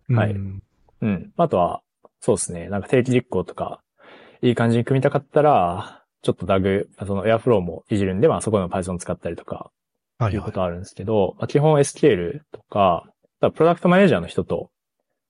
[0.09, 0.63] はいうん
[1.01, 1.31] うん。
[1.37, 1.81] あとは、
[2.19, 2.69] そうですね。
[2.69, 3.81] なんか定期実行とか、
[4.41, 9.71] いい感じに組みたかったら、ちょっと DAG、その Airflow もいじるんで、まあそこの Python 使ったりとか、
[10.25, 10.51] はいいうはい。
[10.51, 13.07] ことあるんですけど、まあ、基本 SQL とか、
[13.39, 14.69] プロダクトマネージャーの人と、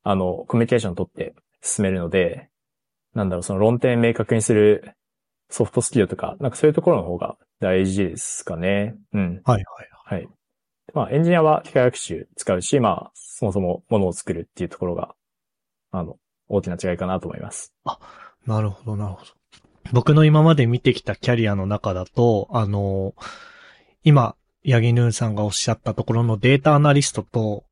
[0.04, 2.50] あの、コミュニケーションを取って進めるので、
[3.14, 4.96] なんだろう、その論点明確にする
[5.50, 8.96] ソフトスキルとか、なんかそういうところの方が大事ですかね。
[9.14, 9.42] うん。
[9.46, 9.64] はい
[10.06, 10.16] はい。
[10.16, 10.28] はい。
[10.94, 15.16] まあ、エンジニアは機械学習使うし、まあ、そもそもものを作るっていうところが、
[15.92, 16.18] あの、
[16.50, 17.74] 大きな違いかなと思います。
[18.46, 19.32] なるほど、なるほど。
[19.94, 23.14] 僕の今まで見てきたキャリアの中だと、あの、
[24.04, 27.64] 今、ヤギヌーンさんがおっしゃったところのデータアナリストと、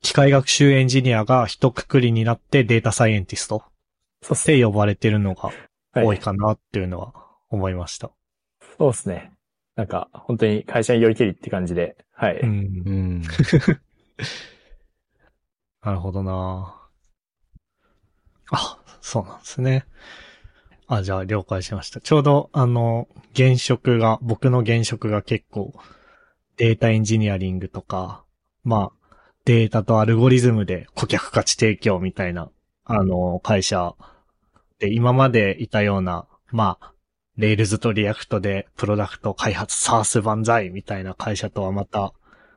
[0.00, 3.62] 機械学習エンジニアが一括りになってデータサイエンティスト
[4.22, 5.50] そうっすって呼ばれてるのが
[5.92, 7.12] はい多いかなっていうのは
[7.50, 8.10] 思いました。
[8.78, 9.32] そうですね。
[9.76, 12.40] なんか、本当に会社によりけりって感じで、はい。
[12.40, 12.90] うんう。
[12.90, 13.22] ん。
[15.82, 16.74] なるほどな
[18.50, 19.84] あ、そうなんですね。
[20.86, 22.00] あ、じゃあ了解しました。
[22.00, 25.72] ちょうど、あの、現職が、僕の現職が結構、
[26.56, 28.24] データエンジニアリングとか、
[28.64, 32.50] まあ、データとアルゴリズムで顧客価値提供みたいな、
[32.84, 33.94] あの、会社
[34.78, 36.92] で、今までいたような、まあ、
[37.36, 42.12] Rails と React でプロダクト開発、 SaaS 万歳みたいな会社とはまた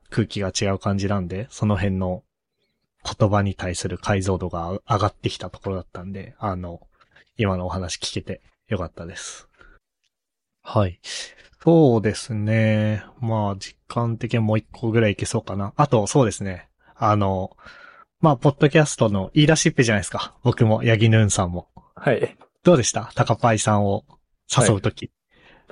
[0.10, 2.24] 空気が違う感じなんで、その辺の
[3.06, 6.82] 言葉に対する解像度が上がってきたところだったんで、あの、
[7.38, 9.48] 今のお話聞けてよかったです。
[10.68, 11.00] はい。
[11.64, 13.04] そうですね。
[13.22, 15.74] まあ、実感的にもう一個ぐらいいけそうかな。
[15.78, 16.68] あと、そうですね。
[16.96, 17.56] あの、
[18.20, 20.36] まあ、ポッドキャストの言い出しっぺじゃないですか。
[20.44, 21.68] 僕も、ヤギヌーンさんも。
[21.96, 22.36] はい。
[22.64, 23.12] どうでした？
[23.14, 24.06] 高パイさんを
[24.50, 25.12] 誘うとき。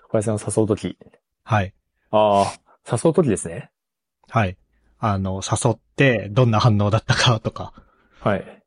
[0.03, 0.97] 小林さんを誘うとき。
[1.43, 1.73] はい。
[2.11, 2.53] ああ、
[2.91, 3.71] 誘うときですね。
[4.29, 4.57] はい。
[4.99, 7.73] あの、誘って、どんな反応だったかとか。
[8.19, 8.63] はい。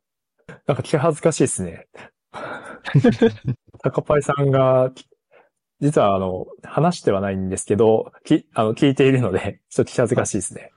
[0.65, 1.87] なんか気恥ずかしいですね。
[3.81, 4.91] 高パイさんが、
[5.79, 10.71] 実はあの、話してはないんですけど、き、あの、聞いているので、 ちょっと気恥ずかしいですね。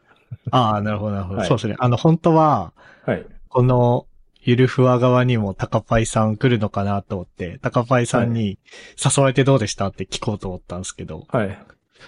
[0.50, 1.38] ああ、なるほど、なるほど。
[1.38, 1.76] はいそうですね。
[1.78, 2.72] あの、本当は、
[3.06, 3.26] はい。
[3.48, 4.06] この、
[4.42, 8.58] ゆるふわ側にも高パイさん来るのかなと思って、高パイさんに
[8.96, 11.58] 誘われてどうでしたって聞こうと思ったんですけど、はい。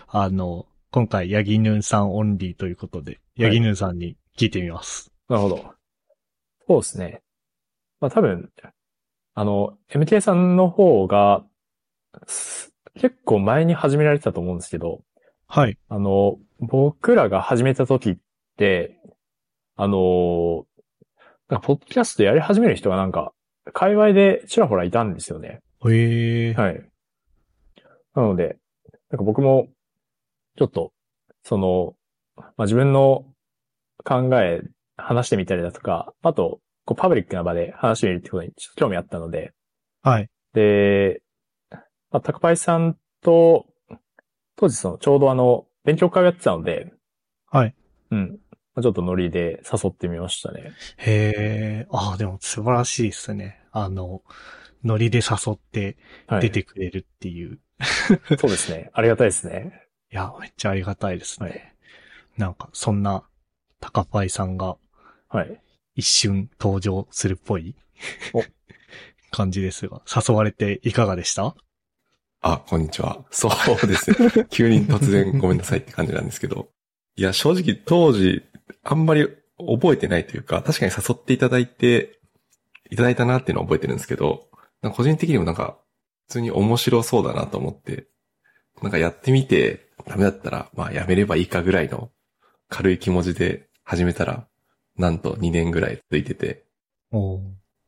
[0.09, 5.12] あの、今回、ヤギヌンさんオンリーということで、ヤギヌンさんに聞いてみます。
[5.28, 5.74] なるほど。
[6.66, 7.22] そうですね。
[8.00, 8.50] まあ多分、
[9.35, 11.44] あの、MK さんの方が、
[12.26, 15.02] す結構前に始められてたと思うんですけど、
[15.46, 15.76] はい。
[15.88, 18.16] あの、僕らが始めた時っ
[18.57, 18.98] て、
[19.76, 20.66] あの、ポ
[21.48, 23.33] ッドキャストやり始める人がなんか、
[23.72, 25.61] 界隈でちらほらいたんですよね。
[25.87, 26.55] へえ。
[26.55, 26.88] はい。
[28.14, 28.57] なので、
[29.11, 29.68] なんか僕も、
[30.57, 30.92] ちょっと、
[31.42, 31.94] その、
[32.37, 33.24] まあ、自分の
[34.05, 34.62] 考え、
[34.96, 39.52] 話してみたりだとか、あと、こうパブリックな場で話してみるってことにちょっと興味あったので、
[40.02, 40.28] はい。
[40.52, 41.22] で、
[42.12, 43.66] まあ、高パイさんと、
[44.57, 46.92] 当時その、ちょうどあの、勉強会をやってたので、
[47.51, 47.75] はい。
[48.11, 48.38] うん。
[48.75, 50.72] まあちょっとノリで誘ってみましたね。
[50.98, 51.33] へ
[51.85, 51.87] え。
[51.90, 53.61] ああ、でも素晴らしいですね。
[53.72, 54.22] あの、
[54.85, 55.96] ノリで誘って
[56.27, 56.40] はい。
[56.42, 57.59] 出てくれるっていう。
[58.38, 58.90] そうですね。
[58.94, 59.88] ありがたいですね。
[60.12, 61.48] いや、めっちゃありがたいですね。
[61.48, 61.68] はい
[62.38, 63.25] なんか、そんな、
[63.79, 64.79] 高パイさんが
[65.29, 65.61] はい。
[65.96, 67.77] 一瞬登場するっぽい
[68.33, 68.42] お
[69.31, 71.55] 感じですが、誘われていかがでした？
[72.42, 73.24] あ、こんにちは。
[73.31, 74.46] そうですね。
[74.50, 76.68] 急に突然ごめんなさいって感じなんですけど。
[77.14, 78.42] いや、正直当時、
[78.83, 79.28] あんまり
[79.59, 82.18] 覚えてないというか、確かに誘っていただいて、
[82.90, 84.48] いただいたなっていうのは覚えてるんですけど、
[84.94, 85.78] 個人的にもなんか、
[86.26, 88.09] 普通に面白そうだなと思って、
[88.83, 92.11] なんかやってみて、ダメだったら、まあやめればいいかぐらいの
[92.68, 94.48] 軽い気持ちで始めたら、
[94.96, 96.64] なんと2年ぐらい続いてて、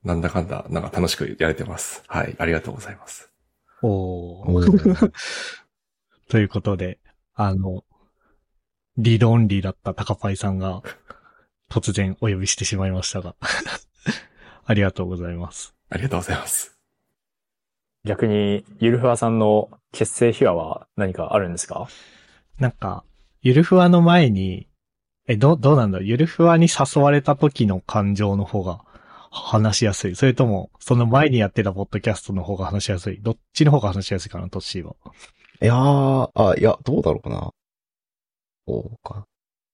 [0.05, 2.05] なんだかんだ、なんか楽しくやれてます。
[2.07, 3.34] はい、ありがとうございます。
[3.87, 4.63] おお
[6.31, 6.99] ということで、
[7.35, 7.85] あの、
[8.97, 10.83] リードオンリーだった高パイさんが、
[11.71, 13.35] 突然お呼びしてしまいましたが、
[14.65, 15.75] ありがとうございます。
[15.91, 16.79] ありがとうございます。
[18.05, 21.89] 逆に、ゆるふわさんの結成秘話は何かあるんですか？
[22.59, 23.05] なんか、
[23.43, 24.69] ゆるふわの前に、
[25.27, 26.07] え、ど、どうなんだろう？
[26.07, 28.85] ゆるふわに誘われた時の感情の方が
[29.35, 34.95] 話しやすいそれとも、その前にやってたポッドキャストの方が話しやすいどっちの方が話しやすいかな、トッシーは。
[35.61, 37.51] いやー、あ、いや、どうだろうな。
[38.67, 39.27] そうか。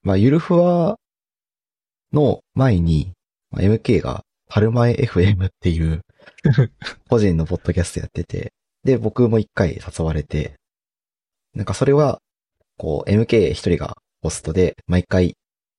[0.02, 0.98] まあ、ゆるふわ
[2.12, 3.12] の前に、
[3.50, 6.00] まあ、MK が、春前 FM っていう、
[7.08, 10.54] 個人のポッドキャストやってて、で、僕も一回誘われて、
[11.54, 12.20] なんかそれは、
[12.76, 15.36] こう、MK 一人がホストで、毎回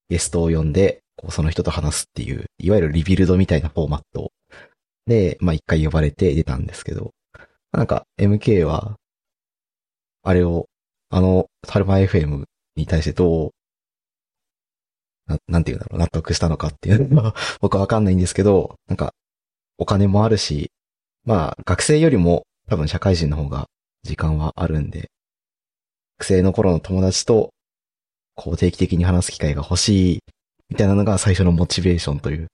[0.10, 4.32] ゲストを呼んで、こう、その人と話すっていう、いわゆるリビルドみたいなフォーマット
[5.06, 7.12] で、まあ一回呼ばれて出たんですけど、
[7.72, 8.98] なんか MK は、
[10.24, 10.68] あれを、
[11.10, 13.52] あの、サルマ FM に対してどう、
[15.28, 19.14] ななんていうんだろう、納得したのかっていうのは、 僕はわかんないんですけど、なんか、
[19.78, 20.72] お金もあるし、
[21.24, 23.68] まあ、学生よりも多分社会人の方が
[24.04, 25.10] 時間はあるんで、
[26.20, 27.52] 学生の頃の友達と、
[28.36, 30.20] こう定期的に話す機会が欲しい、
[30.72, 32.48] みたいなのが最初のモチベーションという、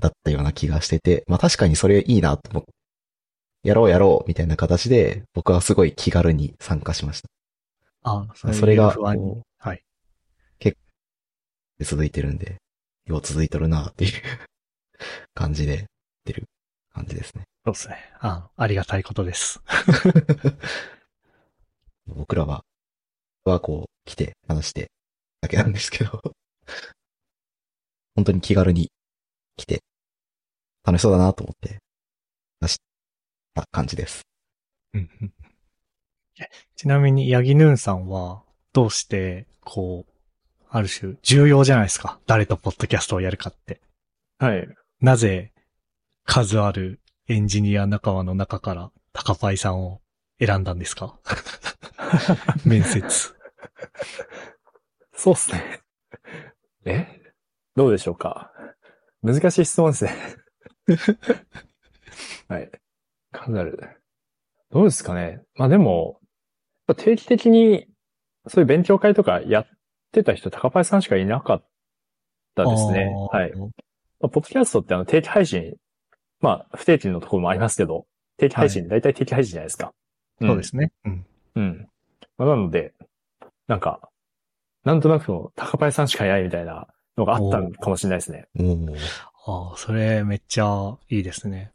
[0.00, 2.70] だったような気がしてて、まあ確かにそれいいなと思って、
[3.64, 7.28] やろうやろう、みたいな形で、僕はすごい気軽に参加しました。
[8.04, 8.96] あ、それが。
[8.96, 9.82] はい。
[11.78, 12.56] で続いてるんで、
[13.06, 14.12] よう続いとるなっていう
[15.32, 15.84] 感じで、やっ
[16.24, 16.44] てる
[16.92, 17.44] 感じですね。
[17.64, 17.96] そうですね。
[18.18, 19.60] あ、ありがたいことです。
[22.06, 22.64] 僕らは、
[23.44, 24.90] はこう、来て話して
[25.40, 26.20] だけなんですけど、
[28.18, 28.90] 本当に気軽に
[29.56, 29.84] 来て、
[30.84, 31.78] 楽しそうだなと思って、
[32.60, 32.78] 話し
[33.54, 34.22] た感じです。
[36.74, 40.12] ちなみに、ヤギヌーンさんは、どうして、こう、
[40.68, 42.18] ある種、重要じゃないですか。
[42.26, 43.80] 誰とポッドキャストをやるかって。
[44.40, 44.66] はい。
[45.00, 45.52] なぜ、
[46.24, 50.00] 数あるエンジニア仲間の中から、高パイさんを
[50.44, 51.16] 選んだんですか？
[52.66, 53.32] 面接。
[55.14, 55.77] そうっすね。
[57.78, 58.50] えどうでしょうか？
[59.22, 60.12] 難しい質問ですね。
[62.48, 62.70] はい。
[63.30, 64.02] 数ある。
[64.70, 65.42] どうですかね？
[65.54, 66.20] まあでも、
[66.96, 67.86] 定期的に、
[68.48, 69.66] そういう勉強会とかやっ
[70.10, 71.68] てた人、高パイさんしかいなかっ
[72.56, 73.12] たですね。
[73.30, 73.52] はい。
[73.54, 73.66] ま
[74.22, 75.76] あポッドキャストってあの定期配信、
[76.40, 78.06] まあ不定期のところもありますけど、
[78.38, 79.92] 定期配信、大体定期配信じゃないですか。
[80.40, 80.90] そうですね。
[81.04, 81.26] うん。
[81.54, 81.88] うん。
[82.38, 82.94] まあ、なので、
[83.66, 84.08] なんか、
[84.84, 86.86] なんとなくその高パイさんしかいないみたいな
[87.18, 88.48] のがあったのかもしれないですね。
[89.46, 91.72] ああ、それめっちゃいいですね。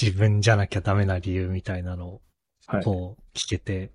[0.00, 2.20] 自分じゃなきゃダメな理由みたいなのを、
[2.66, 2.84] はい。
[2.84, 3.92] こう、聞けて、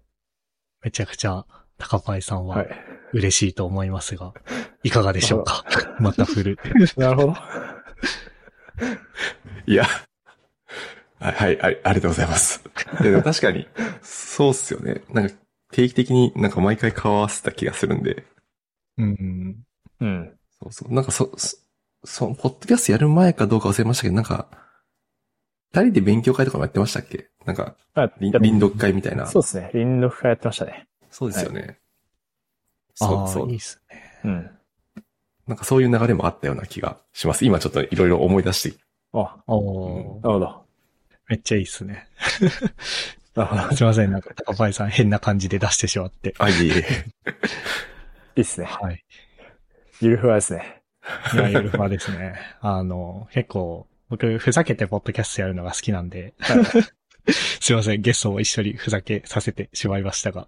[0.81, 1.45] めちゃくちゃ、
[1.77, 2.57] 高パイさんは。
[2.57, 2.69] はい
[3.13, 4.33] 嬉しいと思いますが、
[4.83, 5.63] いかがでしょうか？
[5.99, 6.59] また振る。
[6.97, 7.35] なるほど。
[9.65, 9.85] いや。
[11.19, 12.63] はい、はい、ありありがとうございます。
[13.01, 13.67] でも確かに、
[14.01, 15.01] そうっすよね。
[15.09, 15.35] なんか、
[15.71, 18.25] 定期的になんか毎回顔合わせた気がするんで。
[18.97, 19.05] うん。
[19.05, 19.57] うん。
[19.99, 20.05] そ
[20.67, 20.93] うそう。
[20.93, 21.57] なんかそ、そ、
[22.03, 24.47] その、ポッドキャストやる前かどうか忘れましたけど、なんか、
[25.71, 27.29] 二人で勉強会とかもやってましたっけ？
[27.45, 29.27] なんか、あ林林読会みたいな。
[29.27, 29.69] そうですね。
[29.71, 30.87] 林読会やってましたね。
[31.11, 31.79] そうですよね。
[33.01, 33.59] あそうそうあいいっ。
[33.59, 34.21] すね。
[34.23, 34.51] うん。
[35.47, 37.45] なんかそういう流れもあったような気がします。
[37.45, 38.77] 今ちょっといろいろ思い出して。
[39.13, 40.65] あ、おーなるほど。
[41.27, 42.07] めっちゃいいっすね。
[43.35, 43.73] なるほど。
[43.73, 46.33] いすいません、なんか、高パイさん変な感じで出してしまって。
[46.39, 47.05] あ、いえいえ。
[48.35, 48.65] いっすね。
[48.65, 49.03] はい。
[50.01, 50.81] ゆるふわですね。
[51.33, 52.39] いや、ゆるふわですね。
[52.61, 56.65] あの、結構、僕、ふざけてポッドキャストやるのが好きなんで、はい。
[57.61, 60.47] すいません、ゲストも一緒にふざけさせてしまいましたが。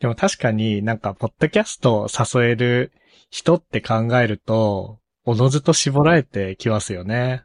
[0.00, 2.92] でも確かになんか、ポッドキャストを誘える
[3.30, 7.44] 人って考えると、おのずと絞られてきますよね。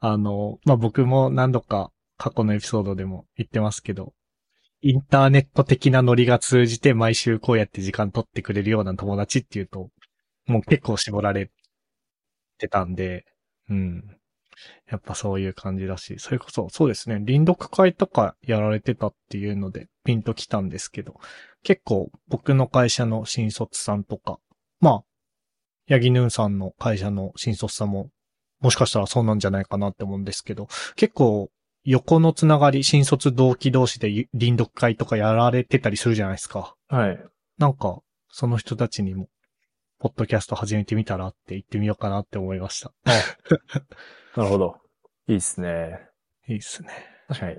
[0.00, 4.14] あの、まあ、僕も何度か過去のエピソードでも言ってますけど、
[4.80, 9.90] インターネット的なノリが通じて毎週こうやって時間取ってくれるような友達っていうと、
[10.48, 11.50] もう結構絞られ
[12.58, 13.24] てたんで、
[13.68, 14.18] うん。
[14.90, 21.20] やっぱそういう感じだし、それこそ、そうですね、臨読会とかやられてたっていうので、ピンときたんですけど、
[21.62, 24.38] 結構僕の会社の新卒さんとか、
[24.80, 25.02] まあ、
[25.86, 28.10] ヤギヌーンさんの会社の新卒さんも、
[28.60, 31.50] もしかしたらそうなんじゃないかなって思うんですけど、結構、
[31.84, 36.74] 横のつながり、新卒同期同士でゆ臨読会とかやられてたりするじゃないですか。
[36.88, 37.18] はい。
[37.56, 39.28] なんか、その人たちにも、
[39.98, 42.92] ポッドキャスト始めてみたらって言ってみようかなって思いました。
[44.36, 44.76] なるほど。
[45.26, 46.08] いいっすね。
[46.46, 46.90] いいっすね。
[47.26, 47.56] 確かに。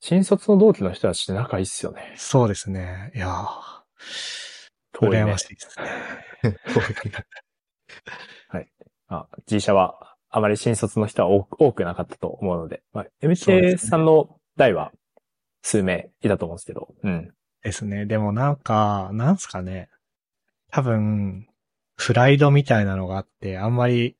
[0.00, 2.14] 新卒の同期の人たちって仲いいっすよね。
[2.16, 3.10] そうですね。
[3.14, 3.46] いやー、
[4.92, 5.78] 遠いね羨ましいです
[8.54, 8.68] ね。
[9.08, 14.92] あ、G 社はあまり新卒の人は多く多くなかったと思うので、まあ、そうで MK すねさんの代は
[15.62, 17.32] 数名いたと思うんですけど、うん。
[17.62, 18.06] ですね。
[18.06, 19.88] でもなんか、なんすかね。
[20.70, 21.48] 多分、
[21.98, 24.16] プライドみたいなのがあって、あんまり、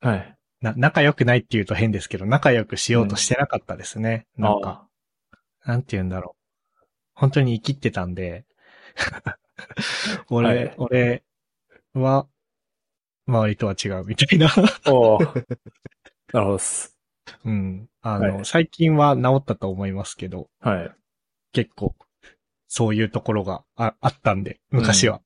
[0.00, 0.34] はい。
[0.60, 4.26] な、仲良くないって言うと変ですけど、仲良くしようとしてなかったですね。
[4.36, 4.88] なんか、
[5.64, 6.88] なんて言うんだろう。
[7.14, 8.44] 本当に生きってたんで、
[10.30, 11.22] 俺、はい俺
[11.92, 12.26] は、
[13.26, 14.48] 周りとは違うみたいな。
[14.86, 15.44] おー
[16.32, 16.96] なるほどっす。
[17.44, 17.88] うん。
[18.00, 20.90] あの、はい最近は治ったと思いますけど、はい。
[21.52, 21.94] 結構、
[22.68, 25.20] そういうところがああったんで、昔は。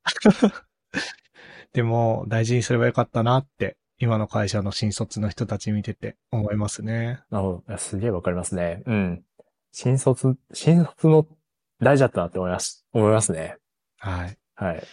[1.73, 7.21] でも、大事にすればよかったなって、今の会社の新卒の人たち見てて思いますね。
[7.29, 7.77] なるほど。
[7.77, 8.83] すげえわかりますね。
[8.85, 9.23] うん。
[9.71, 11.25] 新卒、新卒の
[11.81, 12.85] 大事だったなって思います。
[12.93, 13.57] 思いますね。
[13.97, 14.37] はい。
[14.55, 14.83] はい。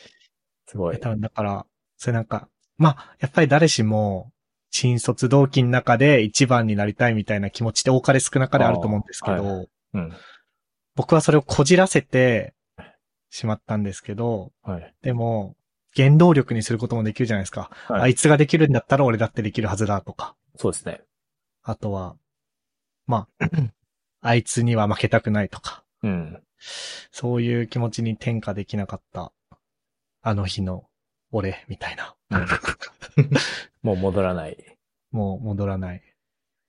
[0.66, 0.98] すごい。
[0.98, 1.66] 多分だから、
[1.96, 4.32] それなんか、まあ、やっぱり誰しも、
[4.70, 9.64] 新卒同期の中で一番になりたいみたいな気持ちって多かれ少なかれあると思うんですけど、は
[9.94, 10.12] うん。
[10.94, 12.54] 僕はそれをこじらせて
[13.30, 14.94] しまったんですけど、はい。
[15.02, 15.56] でも、
[15.96, 17.70] 原動力にすることもできるじゃないですか。
[17.86, 20.36] はいあいつができるんだったら俺だってできるはずだとか。
[20.56, 21.02] そうですね。
[21.62, 22.16] あとは、
[23.06, 23.48] まあ、
[24.22, 25.84] あいつには負けたくないとか。
[26.02, 26.42] うん。
[27.10, 29.32] そういう気持ちに転嫁できなかった、
[30.22, 30.84] あの日の
[31.32, 32.14] 俺みたいな。
[33.82, 34.78] もう戻らない。
[35.10, 36.02] もう戻らない、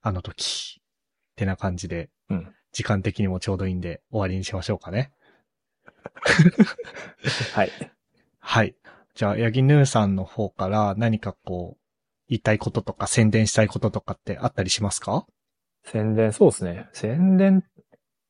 [0.02, 0.82] あの時。
[0.82, 5.12] ってな感じで、うん時間的にもちょうどいいんで終わりにしましょうかね。
[7.54, 7.72] はい。
[8.40, 8.76] はい。
[9.14, 11.82] じゃあ、ヤギヌーさんの方から何かこう、
[12.30, 15.26] 言いたいこととか宣伝したいこととかってあったりしますか？
[15.84, 16.88] 宣伝、そうですね。
[16.94, 17.64] 宣伝、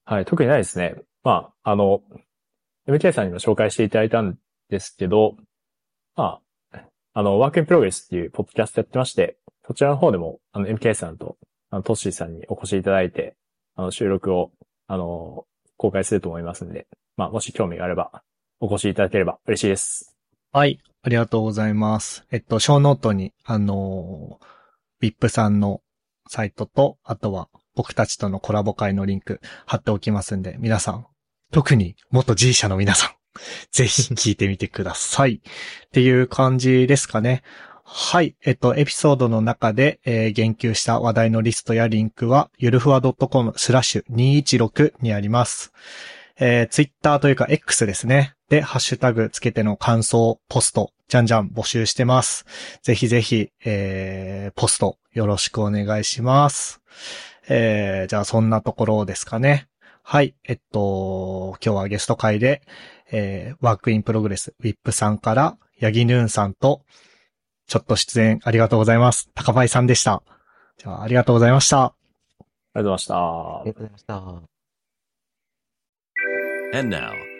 [0.05, 0.95] はい、特にないですね。
[1.23, 2.01] まあ、あの、
[2.87, 4.37] MK さんにも紹介していただいたん
[4.69, 5.35] ですけど、
[6.15, 6.41] ま
[6.73, 11.37] あ、あの、 Work in Progress っていうポッドキャストやってまして、そちらの方でも、あの、MK さんと、
[11.69, 13.35] あの、トッシーさんにお越しいただいて、
[13.75, 14.51] あの、収録を、
[14.87, 15.45] あの、
[15.77, 18.23] 公開すると思いますんで、まあ、もし興味があれば、
[18.59, 20.10] お越しいただければ嬉しいです。
[20.53, 20.79] はい。
[21.01, 22.25] ありがとうございます。
[22.29, 25.79] えっと、ショーノートに、あのー、VIP さんの
[26.27, 31.07] サイトと、あとは僕たちとのコラボ回のリンク貼っておきますんで、皆さん、
[31.53, 33.11] 特に元 G 社の皆さん、
[33.71, 35.35] ぜひ聞いてみてください。
[35.35, 37.43] っていう感じですかね。
[37.85, 38.35] はい。
[38.43, 45.71] えっと、エピソードの中で、えー言及した話題のリストやリンクは、ゆるふわ .com スラッシュ216にあります。
[46.37, 48.35] えー、ツイッターというか X ですね。
[48.51, 52.45] で、ハッシュタグつけての感想、ポスト、じゃんじゃん募集してます。
[52.83, 56.81] ぜひぜひ、えー、ポストよろしくお願いします。
[57.47, 59.69] えー、じゃあそんなところですかね。
[60.03, 60.35] はい。
[60.43, 62.61] えっと、今日はゲスト回で、
[63.09, 66.81] えー、 Work in Progress、 WIP さんから、ヤギヌーンさんと、
[67.67, 69.29] ちょっと出演ありがとうございます。
[69.33, 70.23] 高林さんでした。
[70.77, 71.83] じゃあ、ありがとうございました。
[71.85, 71.93] あ
[72.75, 74.03] りがとうございましたありがとうございまし
[77.23, 77.30] た。